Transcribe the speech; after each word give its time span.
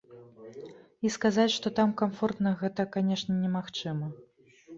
І 1.07 1.11
сказаць, 1.15 1.53
што 1.57 1.67
там 1.81 1.93
камфортна 2.01 2.55
гэта, 2.63 2.87
канешне, 2.97 3.37
немагчыма. 3.45 4.11